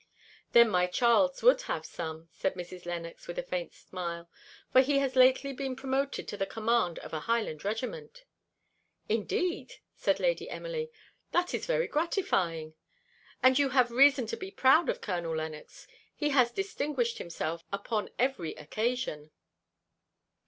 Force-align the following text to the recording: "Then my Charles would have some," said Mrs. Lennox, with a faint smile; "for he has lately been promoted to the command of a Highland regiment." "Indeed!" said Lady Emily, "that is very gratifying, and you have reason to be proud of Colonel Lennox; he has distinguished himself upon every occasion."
"Then 0.53 0.67
my 0.67 0.87
Charles 0.87 1.43
would 1.43 1.61
have 1.69 1.85
some," 1.85 2.27
said 2.31 2.55
Mrs. 2.55 2.87
Lennox, 2.87 3.27
with 3.27 3.37
a 3.37 3.43
faint 3.43 3.71
smile; 3.75 4.27
"for 4.73 4.81
he 4.81 4.97
has 4.97 5.15
lately 5.15 5.53
been 5.53 5.75
promoted 5.75 6.27
to 6.27 6.37
the 6.37 6.47
command 6.47 6.97
of 6.97 7.13
a 7.13 7.19
Highland 7.19 7.63
regiment." 7.63 8.23
"Indeed!" 9.07 9.73
said 9.93 10.19
Lady 10.19 10.49
Emily, 10.49 10.89
"that 11.33 11.53
is 11.53 11.67
very 11.67 11.85
gratifying, 11.85 12.73
and 13.43 13.59
you 13.59 13.69
have 13.69 13.91
reason 13.91 14.25
to 14.25 14.35
be 14.37 14.49
proud 14.49 14.89
of 14.89 15.01
Colonel 15.01 15.35
Lennox; 15.35 15.85
he 16.15 16.29
has 16.29 16.51
distinguished 16.51 17.19
himself 17.19 17.63
upon 17.71 18.09
every 18.17 18.55
occasion." 18.55 19.29